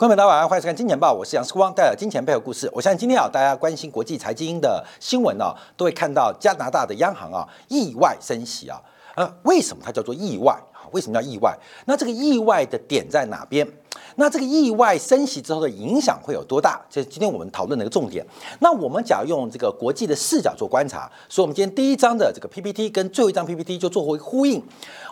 [0.00, 2.70] 观众朋友大家晚上好，欢迎收看《金钱报》，我是杨世光，带来金钱背后故事。
[2.72, 8.80] 我相信今天啊，大家关心国际财经的新闻啊，都会看到加拿大的央行啊意外升息啊。
[9.14, 10.58] 呃，为什么它叫做意外？
[10.92, 11.56] 为什么叫意外？
[11.86, 13.66] 那这个意外的点在哪边？
[14.16, 16.80] 那这个意外升息之后的影响会有多大？
[16.90, 18.24] 这是今天我们讨论的一个重点。
[18.58, 24.62] 那我们假如用这个国际的视角做观察，所以我们今天第一章的这个 PPT 跟最后一张 PPT 就做回呼应。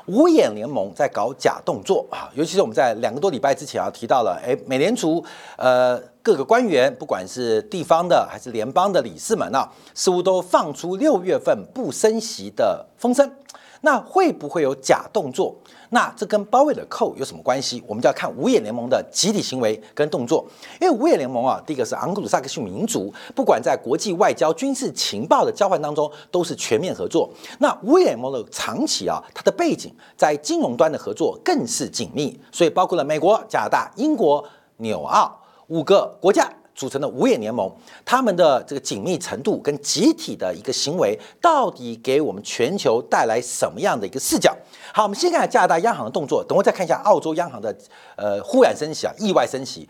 [0.07, 5.23] 五眼联盟在搞假动作啊，尤其是我们在两个多礼拜之前啊提到了，哎，美联储
[5.57, 13.31] 呃各个官员，不管是地方的还是联邦的理事们啊，似乎都放出六月份不升息的风声。
[13.83, 15.55] 那会不会有假动作？
[15.91, 17.83] 那这跟包围的扣有什么关系？
[17.87, 20.47] 我们就要看五眼联盟的集体行为跟动作。
[20.81, 27.31] 因为五眼联盟啊，第一个是昂格鲁萨克逊民族，不管在国际外交、军事情报的交换当中，都是全面合作。
[27.61, 34.45] 那五眼联盟的长期啊，它的背景在金融端的合作更是紧密，所以包括了美国、加拿大、英国、
[34.79, 36.53] 纽澳五个国家。
[36.79, 37.69] 组成的五眼联盟，
[38.05, 44.57] 他们的这个紧密程度跟集体的一个行为，到底给我们全球带来什么样的一个视角？
[44.95, 47.77] 好，我们先看加拿大央行的动作，等会再看一下澳洲央行的
[48.15, 49.89] 呃忽然升息啊，意外升息。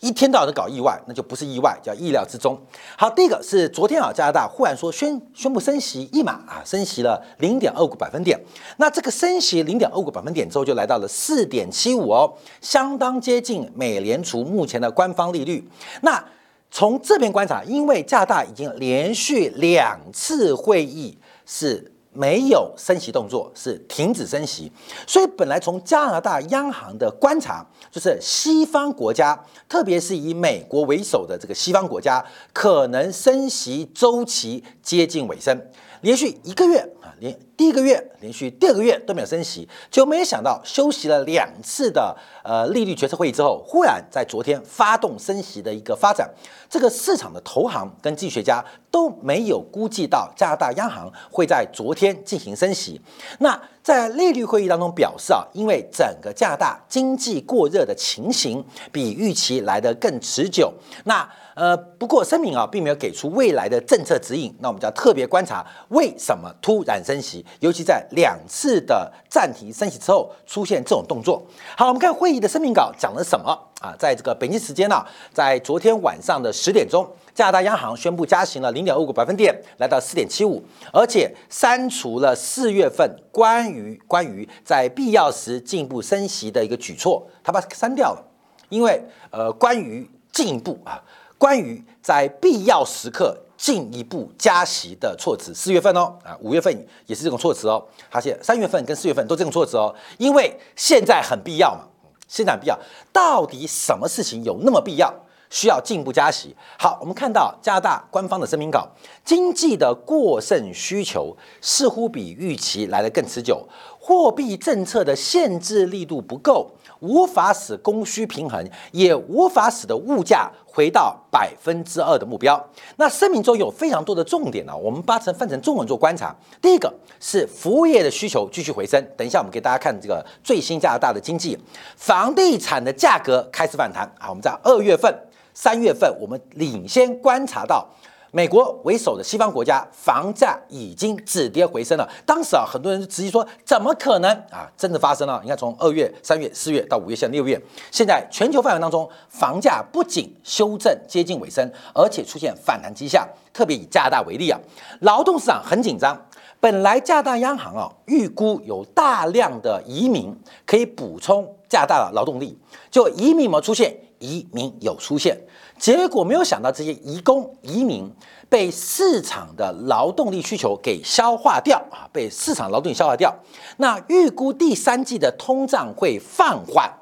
[0.00, 2.58] 一天到晚的搞意外，那就不是意外，叫意料之中。
[2.96, 8.40] 好，第一个是昨天啊，加拿大忽然说宣宣布升息一码啊，升息了零点二个百分点。
[8.78, 15.68] 那这个升息零点二个百分点之后，就来到了四点七五哦，相当接近美联储目前的官方利率。
[16.00, 16.24] 那
[16.70, 21.92] 从这边观察，因为加拿大已经连续两次会议是。
[22.12, 24.70] 没有升息动作，是停止升息，
[25.06, 35.56] 所以本来从加拿大央行的观察，就是西方国家，特别是以美国为首的这个西方国家，可能升息周期接近尾声，
[36.00, 37.14] 连续一个月啊。
[37.20, 46.30] 连第一个月连续第二个月都没有升息，就没有想到休息了两次的呃利率决策会议之后，忽然在昨天发动升息的一个发展。
[46.70, 52.98] 这个市场的投行跟经济学家都没有估计到加拿大央行会在昨天进行升息。
[53.40, 60.72] 那在利率会议当中表示啊，因为整个加拿大经济过热的情形比预期来得更持久。
[61.04, 64.54] 那呃，不过声明啊，并没有给出未来的政策指引。
[64.60, 71.42] 那我们就要特别观察，为什么突然升息，尤其在两次的暂停升息之后出现这种动作。
[71.76, 73.50] 好，我们看会议的声明稿讲了什么
[73.80, 73.94] 啊？
[73.98, 80.62] 在这个北京时间呢，在昨天晚上的十点钟，加拿大央行宣布加息了零点二五个百分点，来到四点七五，
[80.92, 88.22] 而且删除了四月份关于关于在必要时进一步升息的一个举措，他把删掉了，
[88.68, 91.02] 因为呃，关于进一步啊。
[91.40, 101.88] 关于在必要时刻进一步加息的措辞，四月份哦，啊，五月份也是这种措辞哦，而且三月份跟四月份都这种措辞哦，因为现在很必要嘛，
[102.28, 102.78] 现在很必要，
[103.10, 105.14] 到底什么事情有那么必要，
[105.48, 106.54] 需要进一步加息？
[106.78, 108.86] 好，我们看到加拿大官方的声明稿，
[109.24, 113.66] 经济的过剩需求似乎比预期来得更持久，
[113.98, 116.70] 货币政策的限制力度不够。
[117.00, 118.62] 无法使供需平衡，
[118.92, 122.62] 也无法使得物价回到百分之二的目标。
[122.96, 126.34] 那声明中有非常多的重点呢，我们把成分成中文做观察。
[126.62, 131.58] 第一个是服务业的需求继续回升，等一下我们给大家看这个最新加拿大的经济，
[131.96, 134.28] 房地产的价格开始反弹啊。
[134.28, 135.12] 我们在二月份、
[135.52, 137.88] 三月份，我们领先观察到。
[138.32, 142.08] 美国为首的西方国家房价已经止跌回升了。
[142.24, 145.40] 当时啊，很多人就直接说：“怎么可能啊？”真的发生了。
[145.42, 153.26] 你看，从二月、三月、四月到五月，现在六月，现在全球范围当中，房价不仅修正接近尾声，而且出现反弹迹象。
[153.52, 154.60] 特别以加拿大为例啊，
[155.00, 156.16] 劳动市场很紧张。
[156.60, 160.32] 本来加拿大央行啊，预估有大量的移民
[160.64, 162.56] 可以补充加拿大的劳动力，
[162.92, 163.96] 就移民有出现？
[164.20, 165.36] 移民有出现。
[165.76, 168.08] 结果没有想到，这些移工移民
[168.48, 173.34] 被市场的劳动力需求给消化掉啊，被市场劳动力消化掉。
[173.78, 176.92] 那预估第三季的通胀会放缓，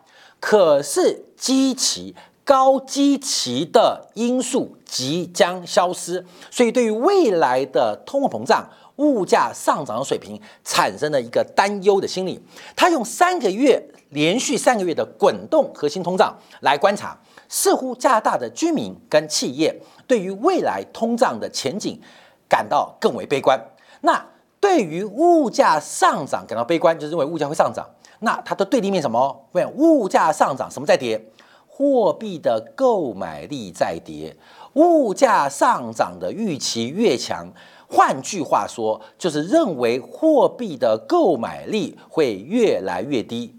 [0.40, 2.14] 可是基期
[2.44, 12.40] 高基期的因素即将消失，所以对于未来的通货膨胀、物价上涨水平产生了一个担忧的心理。
[12.76, 17.18] 他用三个月连续三个月的滚动核心通胀来观察。
[17.50, 19.74] 似乎加拿大的居民跟企业
[20.06, 21.98] 对于未来通胀的前景
[22.46, 23.58] 感到更为悲观。
[24.02, 24.22] 那
[24.60, 27.88] 对于物价上涨感到悲观，就认为物价会上涨。
[28.20, 29.48] 那它的对立面什么？
[29.52, 31.18] 问物价上涨，什么在跌？
[31.66, 34.36] 货币的购买力在跌。
[34.74, 37.50] 物价上涨的预期越强，
[37.88, 43.54] 换句话说，就是认为货币的购买力会越来越低。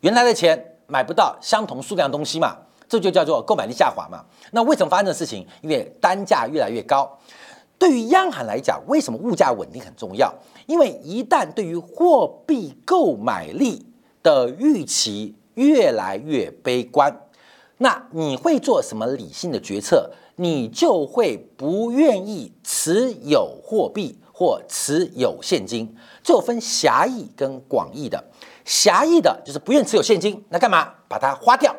[0.00, 2.56] 原来的钱买不到相同数量东西嘛。
[2.88, 4.22] 这就叫做购买力下滑嘛。
[4.50, 5.46] 那为什么发生的事情？
[5.62, 7.10] 因为单价越来越高。
[7.78, 10.30] 对于央行来讲，为什么物价稳定很重要？
[10.66, 13.86] 因为一旦对于货币购买力
[14.22, 17.18] 的预期越来越悲观，
[17.78, 20.10] 那你会做什么理性的决策？
[20.36, 25.94] 你就会不愿意持有货币或持有现金。
[26.22, 28.22] 就分狭义跟广义的。
[28.64, 30.94] 狭义的就是不愿持有现金，那干嘛？
[31.08, 31.74] 把它花掉。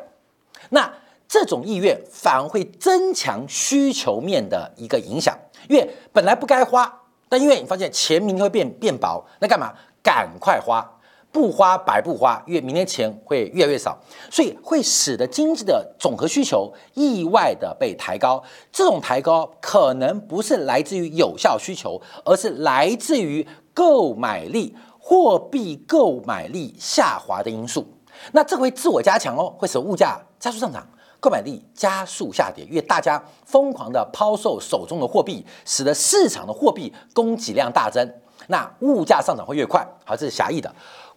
[0.70, 0.92] 那
[1.26, 5.36] 这种意愿反而会增强需求面的一个影响。
[5.68, 9.72] 因为本来不该花，但因为你发现钱明天会变变薄，那干嘛？
[10.02, 10.86] 赶快花，
[11.34, 13.98] 不花白不花，因为明天钱会越来越少，
[14.30, 18.40] 所以会使得经济的总和需求意外的被抬高。
[18.70, 23.44] 这种抬高可能不是来自于有效需求，而是来自于
[23.74, 27.84] 购买力、货币购买力下滑的因素。
[28.30, 30.86] 那这会自我加强哦，会使物价加速上涨。
[31.18, 38.06] 购买力加速下跌，因为大家疯狂的抛售手中的货币，使得市场的货币供给量大增，
[38.48, 39.84] 那物价上涨会越快。
[40.04, 40.70] 好，这是狭义的。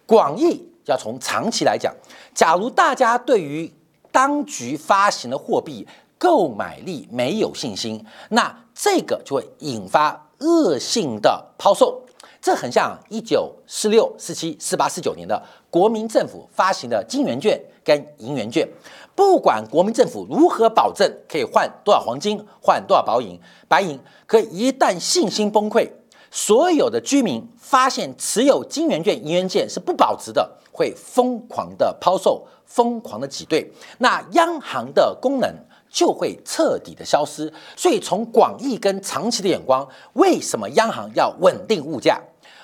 [0.08, 1.94] 广义要从长期来讲，
[2.34, 3.70] 假如大家对于
[4.10, 12.02] 当局发行的货币购买力没有信心，那这个就会引发恶性的抛售。
[12.40, 18.66] 这很像一九四六、四七、四八、四九年的国民政府发行的金元券跟银元券。
[19.14, 23.38] 不管国民政府如何保证可以换多少黄金，换多少白银，
[23.68, 25.86] 白银，可一旦信心崩溃，
[26.30, 35.52] 所有的居民发现持有金元券、银元券是不保值的，会疯狂的抛售，疯狂的挤兑，那央行的功能
[35.90, 37.52] 就会彻底的消失。
[37.76, 42.20] 所以从广义跟长期的眼光，为什么央行要稳定物价？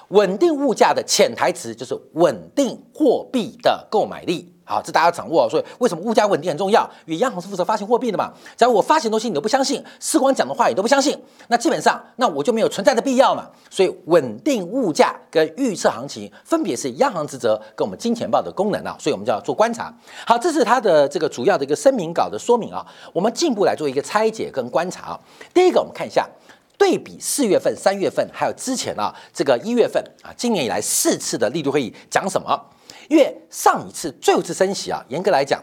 [0.08, 4.50] 稳定物价的潜台词就是稳定货币的购买力。
[4.66, 5.46] 好，这大家掌握。
[5.46, 6.88] 所以为什么物价稳定很重要？
[7.04, 8.32] 因为央行是负责发行货币的嘛。
[8.56, 11.14] 假如我发行东西你都不相信，时光讲的话你都不相信，
[11.48, 13.46] 那基本上那我就没有存在的必要嘛。
[13.68, 18.96] 所以稳定物价跟预测行情，分别是央行职责跟我们金钱豹的功能啊。
[18.98, 19.94] 所以我们就要做观察。
[20.26, 22.82] 好，这是它的这个主要的一个声明稿的说明啊。
[23.12, 25.20] 我们进一步来做一个拆解跟观察啊。
[25.52, 26.26] 第一个，我们看一下
[26.76, 32.60] 对比四月份、三月份还有之前啊这个一月份啊，今年以来四次的利率会议讲什么？
[33.08, 35.62] 因为上一次最后一次升息啊，严格来讲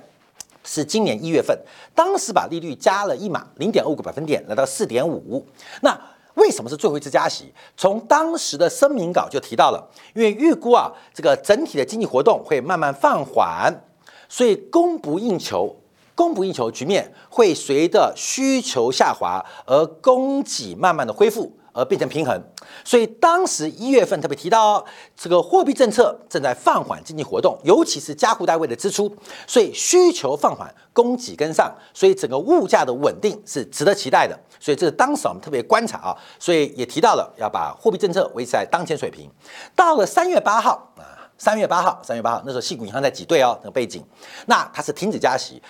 [0.63, 1.57] 是今年一月份，
[1.95, 5.45] 当时把利率加了一码零点二五个百分点，来到四点五。
[5.81, 5.99] 那
[6.35, 7.51] 为什么是最后一次加息？
[7.75, 13.83] 从当时的声明稿就提到了，因为预估啊，这个整体的经济活动会慢慢放缓，
[14.29, 15.80] 所以供不应求，
[16.21, 21.51] 供不应求局面会随着需求下滑而供给慢慢的恢复。
[21.73, 22.37] 而变成平衡，
[22.83, 24.85] 所以当时一月份特别提到，
[25.15, 29.09] 这个货币政策正在放缓经济活动，尤其是加户单位的支出，
[29.47, 34.37] 所以需求放缓，供给跟上，所以整个物价的稳定是值得期待的。
[34.59, 39.31] 所以这是当时我们特别观察啊，所以也提到了要把货币政策维持在当前水平。
[39.73, 44.03] 到了三月八号啊，三月八号，三月八号那时候，细股银行在挤兑哦，那个背景，
[44.47, 45.63] 那它是停止加息。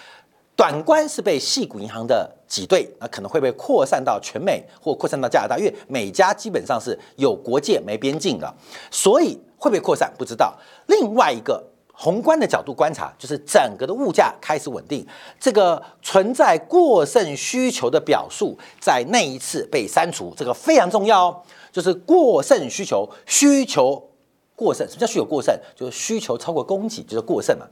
[0.62, 8.54] 短观是被系股银行的挤兑，那可能会被扩散到全美或扩散到加拿大，因为每家基本上是有国界没边境的，
[8.92, 10.56] 所以会不会扩散不知道。
[10.86, 15.04] 另外一个宏观的角度观察，就是整个的物价开始稳定，
[15.40, 21.42] 这个存在过剩需求的表述在那一次被删除，这个非常重要哦，
[21.72, 24.12] 就是过剩需求，需求
[24.56, 25.60] 过剩，什么叫需求过剩？
[25.76, 27.66] 就是需求超过供给就是过剩嘛，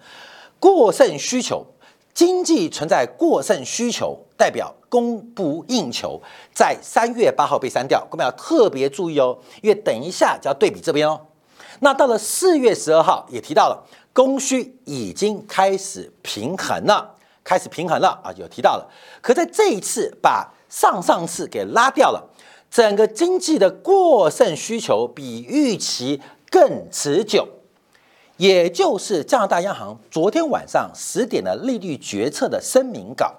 [0.59, 1.63] 过剩需求。
[2.13, 6.21] 经济存在过剩需求，代表供不应求，
[6.53, 11.21] 在三月八号被删掉，各位要特别注意哦，因为等一下就要对比这边哦。
[11.79, 18.89] 那到了四月十二号也提到了，供需已经开始平衡了，开始平衡了啊，有提到了。
[19.21, 22.29] 可在这一次把上上次给拉掉了，
[22.69, 27.47] 整个经济的过剩需求比预期更持久。
[28.39, 33.35] 也就是加拿大央行昨天晚上十点的利率决策的声明稿，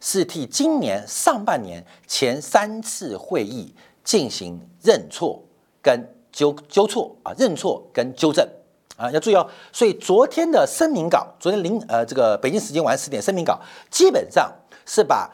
[0.00, 5.42] 是替今年上半年前三次会议进行认错
[5.82, 8.48] 跟纠纠错啊，认错跟纠正
[8.96, 9.44] 啊，要注意哦。
[9.72, 14.48] 所以昨天的声明稿，昨天零呃这个北京时间晚上十点声明稿，基本上
[14.86, 15.28] 是把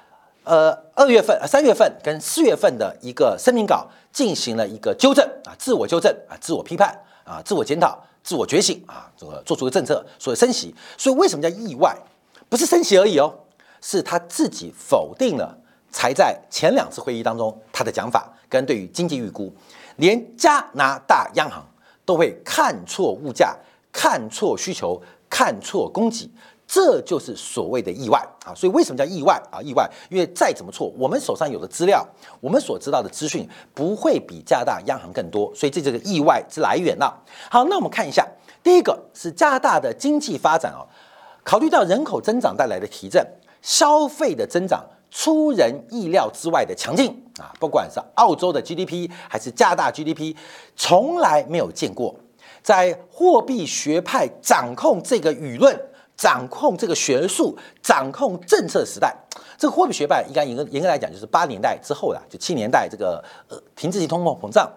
[0.45, 8.03] 呃二月份、三月份跟四月份的一个声明稿进行了一个纠正啊，自我纠正啊，自我批判啊，自我检讨。
[8.23, 10.75] 自我觉醒啊，这个做出的政策，所以升息。
[10.97, 11.97] 所以为什么叫意外？
[12.49, 13.33] 不是升息而已哦，
[13.81, 15.57] 是他自己否定了
[15.91, 19.53] 才在前两次会议当中他的讲法跟对于经济预估，
[19.97, 21.65] 连加拿大央行
[22.05, 23.57] 都会看错物价、
[23.93, 26.31] 看错需求、看错供给，
[26.73, 28.55] 这就是所谓的意外啊！
[28.55, 29.61] 所以为什么叫意外啊？
[29.61, 32.07] 意外，因为再怎么错，我们手上有的资料，
[32.41, 37.13] 我们所知道的资讯不会比加拿大央行更多，所以这就是意外之来源了。
[37.51, 38.25] 好，那我们看一下，
[38.63, 40.87] 第一个是加拿大的经济发展哦，
[41.43, 43.27] 考虑到人口增长带来的提振，
[43.61, 47.51] 消费的增长出人意料之外的强劲啊！
[47.59, 50.37] 不管是澳洲的 GDP 还是加大 GDP，
[50.77, 52.15] 从来没有见过，
[52.63, 55.77] 在货币学派掌控这个舆论。
[56.21, 59.17] 掌控这个学术、掌控政策时代，
[59.57, 64.71] 这个货币学派应该严格严格来讲，就是八年代之后了，就七年代这个呃停滞性通货膨胀，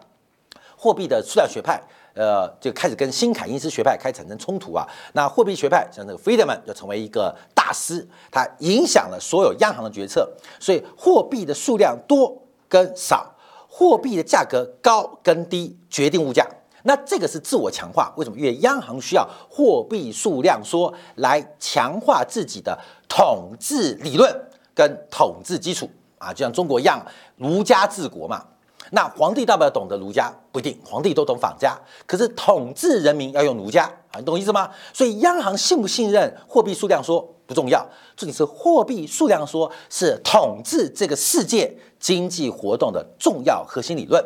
[0.78, 1.84] 货币的数量学派，
[2.16, 4.88] 呃就开始跟新凯因斯学派开始产生冲突啊。
[5.12, 10.32] 那货币学派像这个 Friedman 就成为一个大师，他影响了所有央行的决策，
[10.62, 13.36] 所以货币的数量多跟少，
[13.68, 16.48] 货币的价格高跟低决定物价。
[16.84, 18.38] 那这个是自我强化，为什么？
[18.38, 24.34] 因为央行需要货币数量缩来强化自己的统治理论
[24.76, 27.04] 跟统治基础啊，就像中国一样，
[27.38, 28.46] 儒家治国嘛。
[28.92, 30.32] 那皇帝要不要懂得儒家？
[30.52, 31.76] 不一定，皇帝都懂法家。
[32.06, 34.70] 可是统治人民要用儒家啊，你懂意思吗？
[34.94, 37.80] 所以央行信不信任货币数量缩不重要，
[38.16, 44.24] 重点是货币数量缩是统治这个世界经济活动的重要核心理论。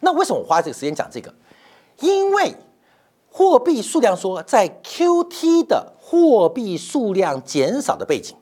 [0.00, 1.32] 那为什么我花这个时间讲这个？
[2.00, 2.56] 因为
[3.30, 8.34] 货币数量缩，在 Q T 的货币数量减少的背景，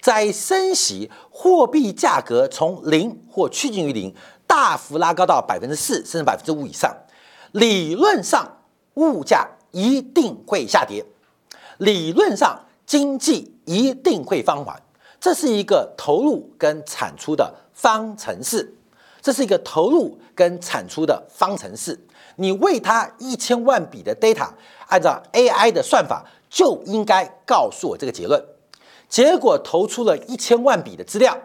[0.00, 4.14] 在升息，货币价格从零或趋近于零，
[4.46, 6.96] 大幅拉高到百分之四甚至百分之五以上，
[7.52, 8.60] 理论上
[8.94, 11.04] 物价一定会下跌，
[11.78, 14.80] 理论上经济一定会放缓，
[15.20, 18.74] 这是一个投入跟产出的方程式，
[19.20, 22.03] 这是一个投入跟产出的方程式。
[22.36, 24.48] 你喂它一千万笔的 data，
[24.88, 28.42] 按照 AI 的算法就应该告诉我这个结论。
[29.08, 31.36] 结果投出了一千万笔的资料，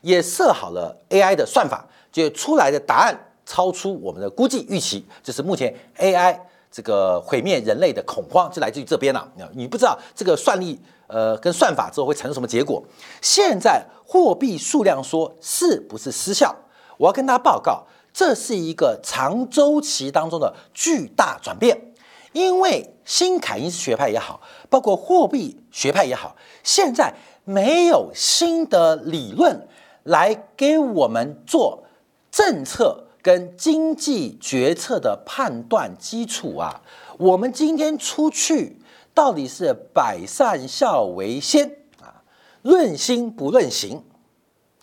[0.00, 5.04] 也设好了 AI 的算法，就出来的答案超出我们的估计预期。
[5.22, 6.36] 这是目前 AI
[6.70, 9.30] 这个毁灭人类的恐慌就来自于这边了。
[9.52, 12.82] 你不知道这个算力呃跟算法之后会产生什么结果。
[13.20, 16.54] 现在货币数量说是不是失效？
[16.96, 17.84] 我要跟大家报告。
[18.12, 21.92] 这是一个长周期当中的巨大转变，
[22.32, 27.14] 因为新凯因斯学派也好，包括货币学派也好，现在
[27.44, 29.66] 没有新的理论
[30.02, 31.84] 来给我们做
[32.30, 36.82] 政策跟经济决策的判断基础啊。
[37.18, 38.80] 我们今天出去
[39.14, 41.68] 到底是百善孝为先
[42.00, 42.22] 啊，
[42.62, 44.02] 论心不论行，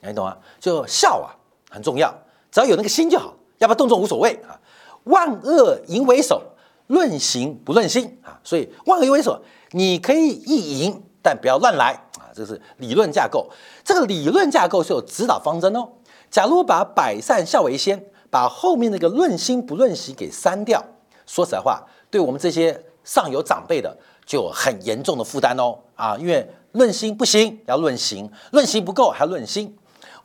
[0.01, 0.37] 你懂吗？
[0.59, 1.35] 就孝啊
[1.69, 2.13] 很重要。
[2.51, 4.59] 只要有那个心就好，要不要动作无所谓啊。
[5.05, 6.41] 万恶淫为首，
[6.87, 8.39] 论行不论心啊。
[8.43, 9.41] 所以万恶淫为首，
[9.71, 12.29] 你可以意淫，但不要乱来啊。
[12.33, 13.49] 这是理论架构，
[13.83, 15.87] 这个理论架构是有指导方针哦。
[16.29, 20.83] 假如把百善孝为先，把后面那个论心不论行给删掉，
[21.25, 29.75] 说实在话，对我们这些上有长辈的就很严重的负担哦啊，因为论心不行，要论行，论行不够还要论心。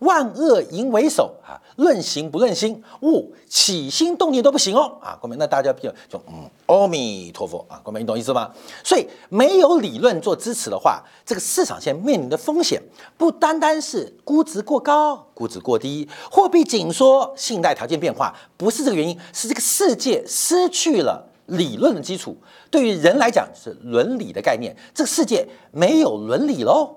[0.05, 5.19] 万恶淫为首啊，论行不论心，勿起心动念都不行哦啊！
[5.21, 8.51] 各位，那大家比较就嗯，阿弥陀佛啊，各位，你懂意思吗？
[8.85, 12.81] 所以没有理论做支持的话，这个市场现在面临的风险
[13.17, 22.37] 不单单是估值过高、估值过低、货币紧缩、信贷条件变化，不是这个原因，是这个世界失去了理论的基础。
[22.71, 26.97] 对于人来讲是伦理的概念，这个世界没有伦理喽。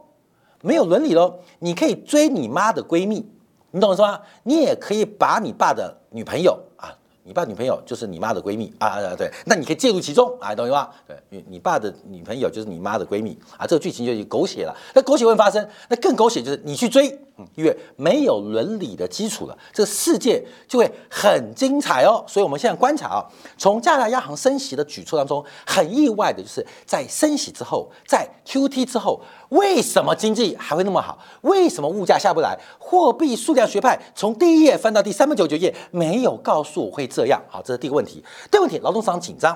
[0.62, 1.40] 没有伦理喽！
[1.60, 3.26] 你可以追你妈的闺蜜，
[3.72, 4.20] 你懂我意思吗？
[4.44, 10.90] 你也可以把你爸的女朋友啊，你爸女朋友就是你妈的闺蜜啊啊对，那你可以介入其中啊，懂我意思吗？
[11.08, 14.76] 对，你你爸的女朋友就是你妈的闺蜜啊，这个剧情就狗血了。
[14.96, 17.20] 那狗血会发生，那更狗血就是你去追。
[17.56, 22.24] 因为没有伦理的基础了，这个世界就会很精彩哦。
[22.28, 23.26] 所以，我们现在观察啊，
[23.58, 31.20] 从加拿大央行升息的举措当中，很意外的就是在升息之后，在 Q T 之后，为什么经济还会那么好？
[31.42, 32.58] 为什么物价下不来？
[32.80, 37.42] 货币数量学派从第一页翻到第三百九十九页，没有告诉我会这样。
[37.50, 38.24] 好，这是第一个问题。
[38.50, 39.56] 第二个问题，劳动市场紧张，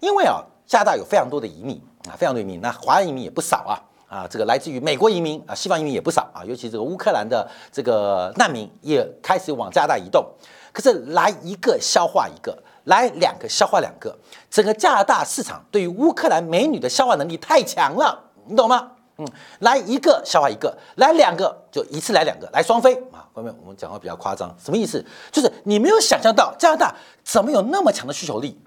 [0.00, 3.80] 因为啊，加拿大有非常多的移民啊，非常多移民，那华人移民也不少啊。
[4.12, 10.22] 啊，这个来自于美国移民啊，西方移民也不少啊，尤其这个乌克兰的这个难民也开始往加拿大移动。
[10.70, 14.14] 可是来一个消化一个，来两个消化两个，
[14.50, 18.92] 整个加拿大市场对于乌克兰美女的消化能力太强了，你懂吗？
[19.16, 19.26] 嗯，
[19.60, 23.26] 来一个消化一个，来两个就一次来两个，来双飞啊。
[23.32, 25.02] 后面我们讲话比较夸张，什么意思？
[25.30, 28.60] 就是你没有想象到加拿大怎么有那么强的需求力。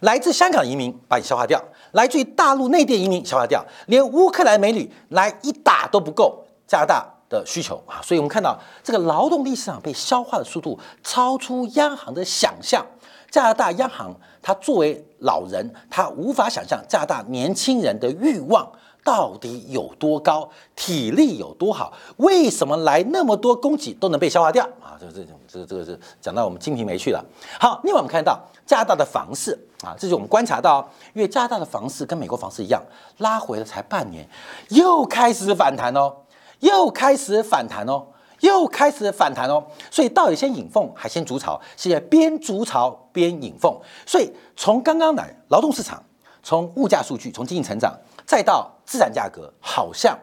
[0.00, 6.44] 来自香港移民把你消化掉，来自于大陆内地移民消化掉，连乌克兰美女来一打都不够。
[6.66, 12.84] 加拿大的需求啊，所以我们看到这个劳动力市场被消化的速度超出央行的想象。
[13.30, 18.70] 加拿大央行它作为老人，他无法想象加拿大年轻人的欲望。
[19.04, 21.92] 到底有多高，体力有多好？
[22.18, 24.96] 为什么来那么多供给都能被消化掉啊？
[25.00, 27.24] 这这这个这个是讲到我们金瓶梅去了。
[27.58, 32.82] 好，另外我们看到加拿大的房市啊，这是我们观察到，因为加拿大的房市跟美国房市一样，
[33.18, 34.28] 拉回了才半年，
[34.68, 36.14] 又开始反弹哦，
[36.60, 38.06] 又开始反弹哦，
[38.40, 39.64] 又开始反弹哦。
[39.90, 41.58] 所以到底先引凤还先筑巢？
[41.76, 43.74] 现在边筑巢边引凤。
[44.04, 46.02] 所以从刚刚来劳动市场，
[46.42, 47.98] 从物价数据，从经济成长。
[48.26, 50.18] 再到资产价格，好像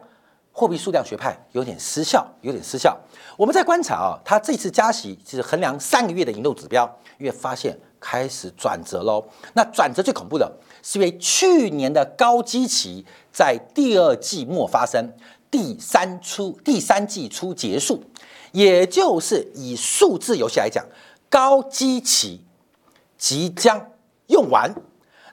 [0.52, 3.00] 货币数量学派有点失效，有点失效。
[3.38, 6.84] 我们在观察啊，它这次加息是衡量三个月的引动指标，
[7.18, 9.26] 因为发现开始转折喽。
[9.54, 10.52] 那转折最恐怖的
[10.84, 15.14] 是因为去年的高基期在第二季末发生，
[15.50, 18.04] 第三初第三季初结束，
[18.52, 20.86] 也就是以数字游戏来讲，
[21.30, 22.44] 高基期
[23.18, 23.92] 即将
[24.26, 24.76] 用完。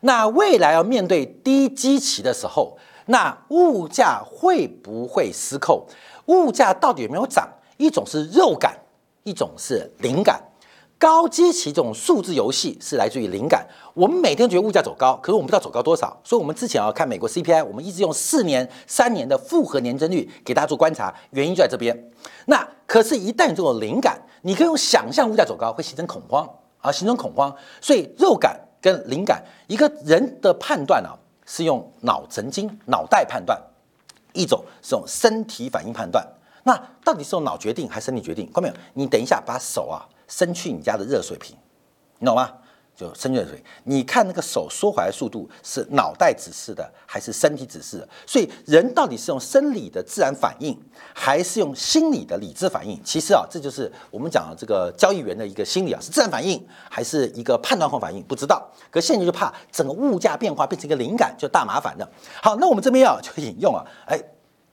[0.02, 2.76] 那未来要面对低基期的时候，
[3.06, 5.84] 那物价会不会失控？
[6.26, 7.48] 物价到底有没有涨？
[7.76, 8.78] 一种是肉感，
[9.24, 10.40] 一种是灵感。
[10.96, 13.66] 高基期这种数字游戏是来自于灵感。
[13.92, 16.18] 我们每天觉得物价走高，可是我们不知道走高多少。
[16.24, 22.10] 所以，我们之前要看美国 CPI，我们一直用四年、三年的复合年增率给大家做观察，原因就在这边。
[22.46, 27.54] 那可是，一旦这种灵感，你可以用想象物价走高会形成恐慌啊，形成恐慌。
[27.80, 28.58] 所以，肉感。
[28.80, 33.58] 跟灵感，一个人的判断啊，是用脑神经、脑袋判断；
[34.32, 36.26] 一种是用身体反应判断。
[36.64, 36.74] 那
[37.04, 38.46] 到底是用脑决定还是身体决定？
[38.46, 38.74] 看到没有？
[38.94, 41.56] 你等一下把手啊伸去你家的热水瓶，
[42.18, 42.50] 你懂吗？
[42.96, 48.08] 就生热水，你看那个手缩回来速度是脑袋指示的还是身体指示的？
[48.24, 50.80] 所以人到底是用生理的自然反应，
[51.12, 53.00] 还是用心理的理智反应？
[53.02, 58.22] 其实啊，这就是我们讲这个交易员的一个心理啊，是自然反应还是一个判断后反应？
[58.22, 58.64] 不知道。
[58.92, 62.08] 可现在就怕整个物价变化变成一个灵感，就大麻烦了。
[62.40, 64.22] 好，那我们这边啊就引用啊，哎，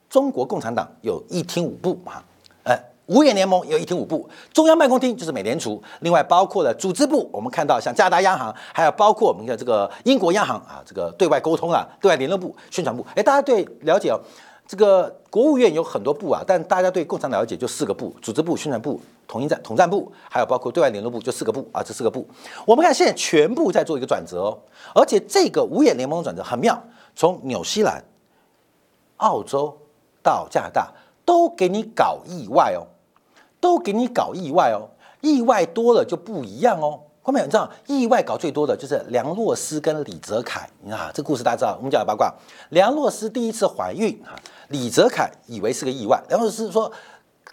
[0.08, 2.24] 中国共产党有一厅五部啊，
[2.66, 2.91] 哎。
[3.12, 13.06] 五眼联盟有一厅五部，中央办公厅就是美联储，另外包括了组织部，我们看到像加拿大央行，还有包括我们的这个英国央行啊，这个对外沟通啊，对外联络部、宣传部。
[13.14, 14.18] 哎，大家对了解哦，
[14.66, 18.98] 这个国务院有很多部啊，但大家对共产党了解就四个部：组织部、宣传部、
[19.28, 22.26] 统一战统战部，还有包括对外联络部，就四个部啊，这四个部。
[22.66, 24.58] 我们看现在全部在做一个转折哦，
[24.96, 26.82] 而且这个五眼联盟转折很妙，
[27.14, 28.02] 从纽西兰、
[29.18, 29.78] 澳洲
[30.24, 30.94] 到加拿大
[31.26, 32.88] 都给你搞意外哦。
[33.62, 34.90] 都给你搞意外哦，
[35.22, 37.00] 意外多了就不一样哦。
[37.22, 40.68] 后面你知道，意外搞最多的就是梁洛施跟李泽楷。
[40.82, 42.34] 你看这故事大家知道，我们讲八卦。
[42.70, 44.34] 梁洛施第一次怀孕啊，
[44.70, 46.20] 李泽楷以为是个意外。
[46.30, 46.92] 梁洛施说：“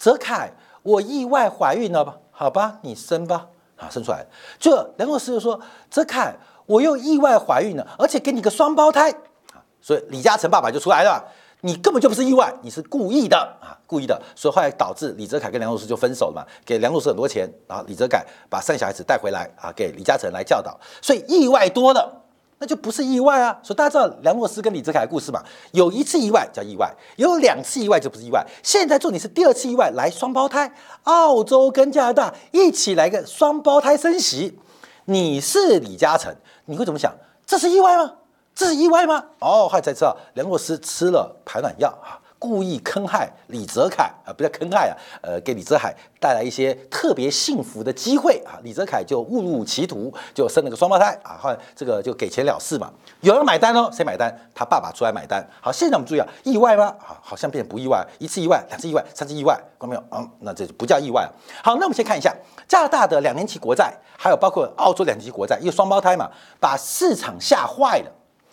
[0.01, 0.51] 泽楷，
[0.83, 2.17] 我意外怀孕了吧？
[2.31, 4.25] 好吧，你生吧。”啊，生出来。
[4.59, 9.11] 就梁洛施就说：“泽楷，我又意外怀孕了，而且给你个双胞胎。”
[9.53, 11.23] 啊，所以李嘉诚爸爸就出来了。
[11.63, 22.23] 你根本就不是意外，你是故意的啊，故意的，所以后来导致李泽楷跟梁洛施就分手了嘛，给梁洛施很多钱，然后李泽楷把三小孩子带回来啊，给李嘉诚来教导，所以意外多了，
[22.59, 23.59] 那就不是意外啊。
[23.63, 25.43] 所以大家知道梁洛施跟李泽楷的故事嘛？
[25.73, 28.47] 有一次意外叫意外，有两次意外就不是意外。
[28.63, 34.61] 现在重点是第二次意外来双胞胎，澳洲跟加拿大一起来个双胞胎升息，
[35.07, 36.33] 你是李嘉诚，
[36.67, 37.13] 你会怎么想？
[37.45, 38.13] 这是意外吗？
[38.59, 39.25] 这是意外吗？
[39.39, 52.91] 哦，后来才知道梁洛施吃了排卵药啊，故意坑害李泽楷啊，不叫坑害啊，呃，给李泽楷带来一些特别幸福的机会啊，李泽楷就误入歧途，就生了个双胞胎啊，后来这个就给钱了事嘛，
[53.21, 54.37] 有人买单哦，谁买单？
[54.53, 55.41] 他爸爸出来买单。
[55.61, 56.87] 好，现在我们注意啊，意外吗？
[56.99, 60.03] 啊，好像变不意外，一次意外，两次意外，三次意外，看到没有？
[60.11, 61.33] 嗯，那这就不叫意外了。
[61.63, 62.35] 好，那我们先看一下
[62.67, 68.11] 加拿大的两年期国债，还有包括澳洲两年期国债，因为双胞胎嘛，把市场吓坏了。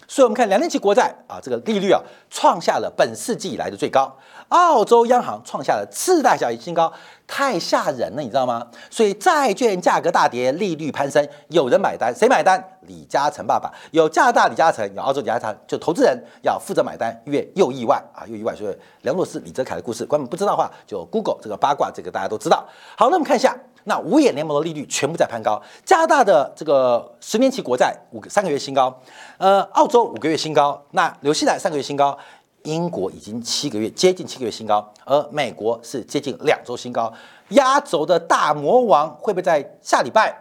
[0.07, 4.15] 所以，我们看两年期国债啊，这个利率啊，创下了本世纪以来的最高。
[4.49, 6.91] 澳洲央行创下了次贷交易新高，
[7.25, 8.67] 太吓人了，你知道吗？
[8.91, 12.63] 所以债券价格大跌，利率攀升，有人买单，谁买单？
[12.81, 18.55] 李嘉诚爸爸，有加拿大李嘉诚，有澳洲李嘉诚，就投资人要负责买单，因为又意外啊，又意外。
[18.55, 22.63] 所以梁洛施、李泽楷的故事，观众不知道的话，就 Google 这个八卦，这个大家都知道。
[22.95, 23.57] 好，那我们看一下。
[23.87, 28.99] 那五眼联盟的利率全部在攀高，加拿大的这个十年期国债五个三个月新高，
[29.37, 32.17] 呃，澳洲五个月新高，那纽西兰三个月新高，
[32.63, 37.13] 英国已经七个月接近七个月新高，而美国是接近两周新高，
[37.49, 40.35] 压轴的大魔王会不会在下礼拜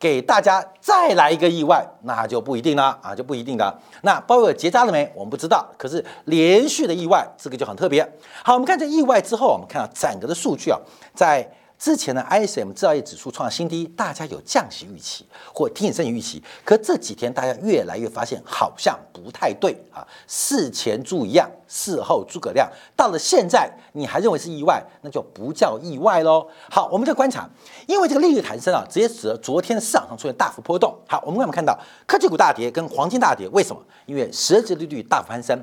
[0.00, 3.78] 给大家再来一个意外，那就不一定了啊，就不一定了。
[4.02, 5.08] 那鲍威尔结扎了没？
[5.14, 5.64] 我们不知道。
[5.78, 8.02] 可是连续的意外，这个就很特别。
[8.42, 10.80] 好，我们看这意外之后，我们看到整个的数据啊，
[11.14, 11.48] 在。
[11.80, 22.70] 之前的 ISM 制造业指数创新低，大家有降息预期或提升预期，可这几天大家越来越发现好像不太对啊，事前猪一样，事后诸葛亮。
[22.94, 26.46] 到了现在，你还认为是意外，那就不叫意外喽。
[26.70, 27.48] 好，我们再观察，
[27.86, 30.94] 因为这个利率弹升啊，直接使得昨天的市场上出现大幅波动。
[31.08, 33.48] 好，我们有没有看到科技股大跌跟黄金大跌？
[33.48, 33.82] 为什么？
[34.04, 35.58] 因为实质利率大幅攀升。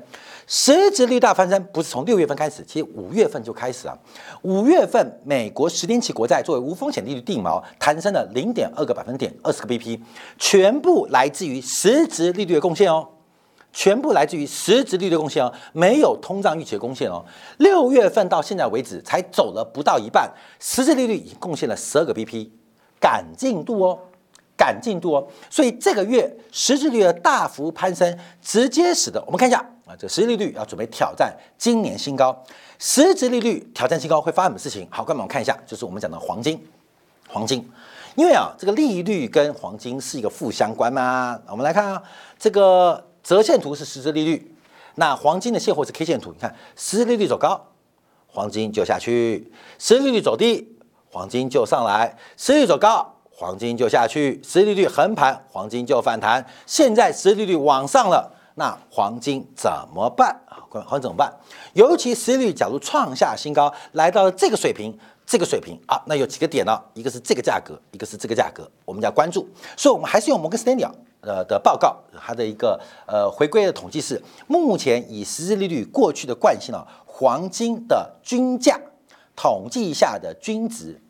[0.50, 3.96] 实质利率大翻身不是从六月份开始，其实五月份就开始啊。
[4.40, 10.00] 五月份美国十年期国债作为无风险利率定锚，弹升了零点二个百分点，二十个 BP，
[10.38, 13.06] 全部来自于实质利率的贡献哦，
[13.74, 17.22] 全部来自于实质利率贡献哦，没有通胀预期的贡献哦。
[17.58, 22.48] 六月份到现在为止才走了不到一半，实质利率已经贡献了十二个 BP，
[22.98, 23.98] 赶进度哦。
[24.58, 32.36] 赶进度哦，所以这个月实质利率的大幅攀升，直接使得我们看一下啊，这实质利率要准备挑战今年新高。
[32.80, 34.86] 实质利率挑战新高会发生什么事情？
[34.90, 36.60] 好，各位我们看一下，就是我们讲的黄金，
[37.28, 37.68] 黄金，
[38.16, 41.40] 因为啊，这个利率跟黄金是一个负相关嘛。
[41.48, 42.02] 我们来看啊，
[42.38, 44.54] 这个折线图是实质利率，
[44.96, 47.64] 那黄金的现货是 K 线图，你看实质利率走高，
[48.26, 49.42] 黄金就下去；
[49.78, 50.76] 实质利率走低，
[51.10, 53.14] 黄金就上来；实质利率走高。
[53.40, 56.44] 黄金就下去，实际利率横盘，黄金就反弹。
[56.66, 60.58] 现在实际利率往上了，那黄金怎么办啊？
[60.68, 61.32] 黄金怎么办？
[61.72, 64.92] 尤其实际利率假如创下新高，来到了这个水平，
[65.24, 66.76] 这个水平啊，那有几个点呢？
[66.94, 69.48] 一个是这个价格，一个是这个价格，我们要关注。
[69.76, 70.84] 所以，我们还是用摩根斯丹利
[71.20, 78.80] 呃的报告，它的一个呃回归的统计是，目前以实际利率过去的惯性呢，黄金的均价
[79.36, 81.00] 统计下的均值。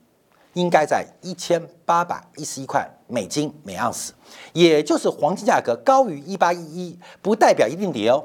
[0.58, 4.12] 应该在一千八百一十一块美金每盎司，
[4.52, 8.24] 也就是黄金价格高于一八一一，不代表一定跌哦。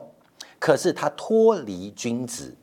[0.58, 2.58] 可是它脱离均值，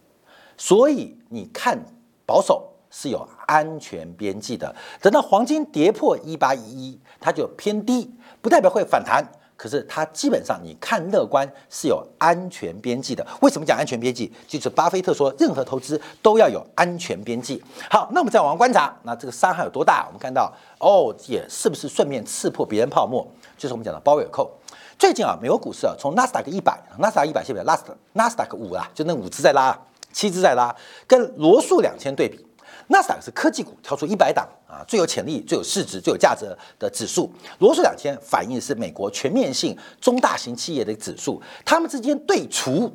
[0.57, 1.79] 所以你看
[2.27, 4.75] 保守是有安全边际的。
[5.01, 9.25] 等到黄金跌破一八一一，它就偏低，不代表会反弹。
[9.61, 13.27] 可是它基本上你看乐观是有安全边际的。
[13.43, 14.31] 为什么讲安全边际？
[14.49, 17.63] 就是巴菲特说，任何投资都要有安全边际。
[17.91, 20.07] 好，那我们再往观察，那这个伤害有多大？
[20.07, 23.31] 我们看到哦，也是不是顺便刺破别人泡沫？
[23.59, 24.51] 就是我们讲的包尾扣。
[24.99, 29.79] 最近啊，美国股市啊，从纳斯达克一百，纳斯达克一百现在拉斯纳斯达克五啊，就那五只在拉，
[30.11, 30.75] 七只在拉，
[31.07, 32.43] 跟罗素两千对比。
[32.91, 36.45] 纳斯达克是科技股，挑出一百档啊，最有潜力、最有市值、最有价值
[36.77, 37.33] 的指数。
[37.61, 42.93] 罗素两千反映的是美国全面性中大型企业的指数，它们之间对除，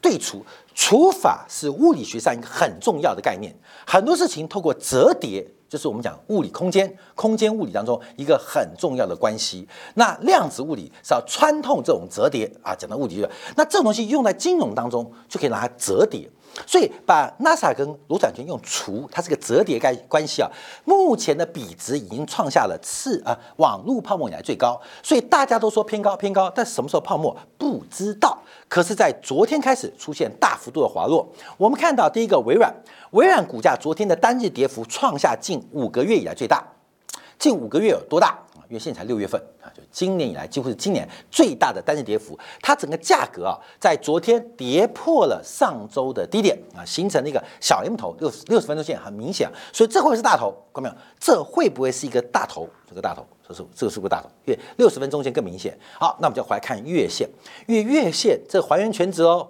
[0.00, 0.42] 对除
[0.74, 3.54] 除法是物理学上一个很重要的概念。
[3.86, 9.68] 很多事情透过折叠，就是我们讲物理空间、空间物理当中一个很重要的关系。
[9.96, 13.22] 那量子物理是要穿透这种折叠啊，讲到物理
[13.54, 16.26] 那这种东西用在金融当中就可以拿它折叠。
[16.66, 20.50] 所以把 NASA 跟罗展权用除，它是个折叠关关系啊。
[20.84, 28.38] 目前的比值已经创下了次啊网络泡沫以来最高，所以大家都说偏高偏高，但什么时候泡沫不知道。
[28.68, 31.28] 可是，在昨天开始出现大幅度的滑落。
[31.56, 32.72] 我们看到第一个微软，
[33.10, 36.64] 微软股价昨天的单日跌幅创下近五个月以来最大，
[37.36, 38.38] 近五个月有多大？
[38.70, 42.38] 因为现在才六月份啊，就今年以来几乎是今年最大的单日跌幅。
[42.62, 49.50] 它整个价格啊，在昨天跌破了上周的低点啊，形成了一个小 M 头，六十六十分钟线很明显。
[49.72, 50.52] 所以这会不会是大头？
[50.72, 50.94] 看到没有？
[51.18, 52.68] 这会不会是一个大头？
[52.88, 54.28] 这个大头，这是这个是不是大头？
[54.44, 55.76] 因为六十分钟线更明显。
[55.98, 57.28] 好，那我们就回来看月线，
[57.66, 59.48] 因为月线这还原全值哦，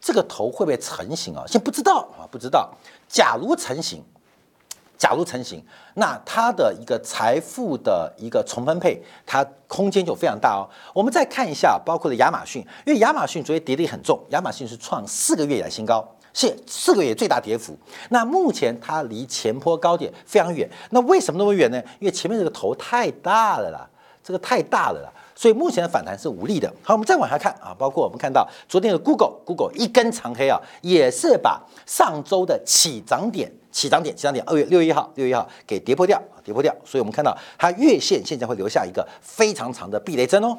[0.00, 1.42] 这个头会不会成型啊？
[1.44, 2.72] 先不知道啊，不知道。
[3.08, 4.00] 假如成型。
[5.00, 10.68] 假如成型，那它的一个财富的一个重分配，它空间就非常大哦。
[10.92, 17.74] 我们再看一下，包括了亚马逊，因为亚马逊昨天跌得很重，亚马逊是创四个月以来新高，是四个月最大跌幅。
[18.10, 21.82] 那目前它离前坡高点非常远，那为什么那么远呢？
[21.98, 23.88] 因为前面这个头太大了啦，
[24.22, 25.10] 这个太大了啦。
[25.40, 26.70] 所以目前的反弹是无力的。
[26.82, 36.70] 好，我们再往下看啊，包括我们看到昨天的 Google，Google 一根长黑啊，也是把上周的起涨点、起涨点、起涨点二月六月一号、六月一号给跌破掉，跌破掉。
[36.84, 40.54] 所以我们看到它月线现在会留下一个非常长的避雷针哦，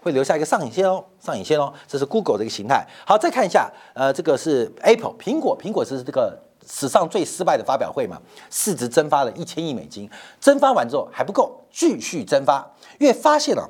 [0.00, 2.82] 会留下一个上影线哦，上影线哦，这是 Google 的一个形态。
[3.06, 6.34] 好，再看一下，呃，这个是 Apple 苹果，苹果是这个
[6.66, 10.08] 史上最失败的发表会嘛，市值蒸发了一千亿美金，
[10.40, 12.66] 蒸发完之后还不够，继续蒸发，
[12.98, 13.68] 因为发现了。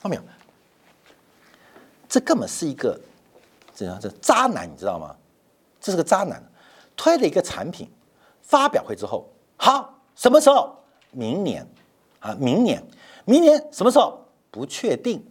[0.00, 0.22] 看到没有？
[2.08, 2.98] 这根本是一个
[3.72, 3.98] 怎样？
[4.00, 5.14] 这渣男，你知道吗？
[5.80, 6.42] 这是个渣男，
[6.96, 7.90] 推了一个产品，
[8.42, 10.76] 发表会之后，好，什么时候？
[11.10, 11.66] 明年
[12.20, 12.82] 啊，明年，
[13.24, 15.24] 明年什么时候不确定，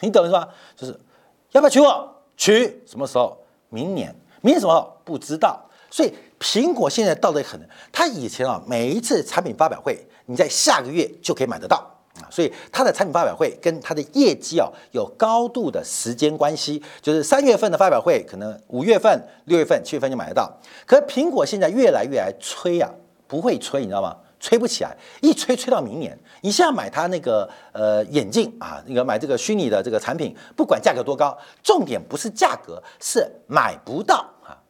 [0.00, 0.48] 你懂意思吧？
[0.76, 0.92] 就是
[1.52, 2.22] 要不要娶我？
[2.36, 3.36] 娶什么时候？
[3.68, 5.60] 明年，明年什么时候不知道。
[5.90, 11.95] 所以苹果现在到底很，它以前啊每一次产品发表会，你在下个月就可以买得到
[12.30, 20.50] 所以它的产品发表会跟它的业绩啊有高度的时间关系，就是三月份的发表会，可能五月份、六月份、七月份就买得到。
[20.86, 22.90] 可苹果现在越来越来吹啊，
[23.26, 24.16] 不会吹，你知道吗？
[24.38, 26.16] 吹不起来，一吹吹到明年。
[26.42, 34.24] 你现在买它那个呃眼镜啊，那个买这个虚拟的这个产品，不管价格多高，重点不是价格，是买不到。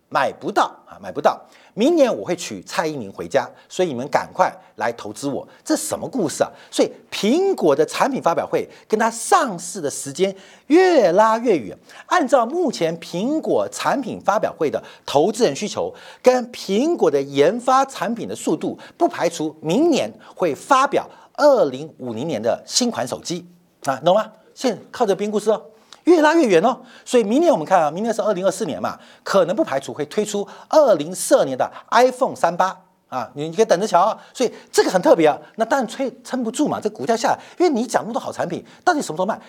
[0.09, 1.41] 买不到啊，买不到。
[1.75, 5.47] 明年我会娶蔡依林回家，所以你们赶快来投资我。
[5.63, 6.51] 这什么故事啊？
[6.71, 10.35] 所以苹果的产品发表会跟它上市的时间
[10.69, 11.77] 越拉越远。
[12.07, 23.47] 按照目前苹果产品发表会的投资人需求跟苹果的研发产品的速度，不排除明年会发表二零五零年的新款手机
[23.85, 24.33] 啊，懂吗？
[24.55, 25.63] 现靠着编故事哦。
[26.07, 32.77] 越拉越远哦，所以明年我们看啊，明年是二零二四年嘛，可能不排除会推出二零四二年的 iPhone 三八
[33.09, 34.17] 啊，你你可以等着瞧啊。
[34.33, 39.41] 所以这个很特别啊，那当然吹撑不住嘛，这股价下来，因为你讲那么多好产品，到底什么时候卖，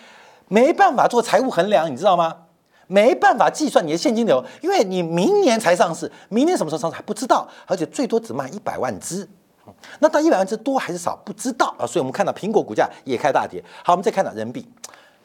[0.48, 2.36] 没办法做财务衡量，你知道吗？
[2.88, 9.28] 没办法计算你的现金流，因为你明年才上市，明年什么时候上市还不知道，而且最多只卖一百万只，
[10.00, 11.86] 那到一百万只多还是少不知道啊。
[11.86, 13.63] 所以我们看到苹果股价也开大跌。
[13.84, 14.67] 好，我们再看到人民币。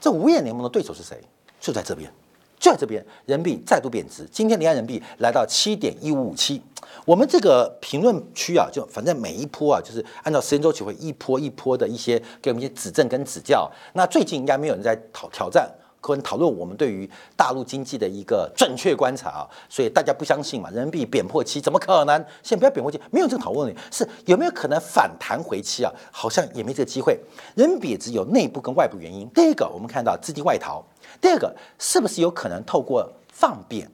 [0.03, 1.17] 这五眼联盟的对手是谁？
[1.61, 2.12] 就在这边，
[2.59, 4.27] 就在这边，人民币再度贬值。
[4.33, 6.61] 今天离岸人民币来到七点一五五七。
[7.05, 13.71] 我们这个评论区啊，就反正每一波啊，就是按照时间周期会一波一波的一些给我们一些指正跟指教。
[13.93, 15.71] 那最近应该没有人在讨挑战。
[16.03, 20.69] 可能讨论我们对于大陆经济的一个准确观察啊，所以大家不相信嘛？
[20.71, 22.23] 人民币贬破七怎么可能？
[22.43, 25.93] 先不要贬破七，没有这个讨论是有没有可能反弹回七啊？
[26.11, 27.19] 好像也没这个机会。
[27.55, 29.27] 人民币只有内部跟外部原因。
[29.33, 30.85] 第一个，我们看到资金外逃；
[31.21, 33.88] 第二个，是不是有可能透过放贬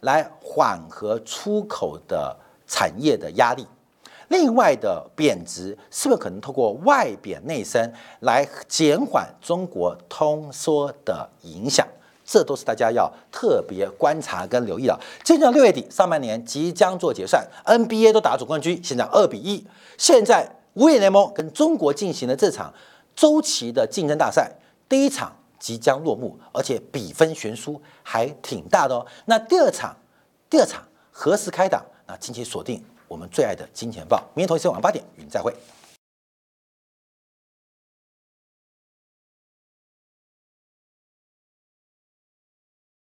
[0.00, 3.66] 来缓和出口的产业的压力？
[4.28, 11.86] 另外的贬值是不是可能透过外贬内升来减缓中国通缩的影响？
[12.26, 14.98] 这都是大家要特别观察跟留意的。
[15.22, 19.62] 接着六月底上半年即将做结算，NBA 都打总冠军，现在二比一。
[19.98, 22.72] 现在五眼联盟跟中国进行的这场
[23.14, 24.50] 周期的竞争大赛，
[24.88, 29.06] 第一场即将落幕，而且比分悬殊还挺大的哦。
[29.26, 29.94] 那第二场，
[30.48, 31.84] 第二场何时开打？
[32.06, 32.82] 那敬请锁定。
[33.08, 35.52] 我们最爱的金钱报，明天同一时间晚上八点与您再会。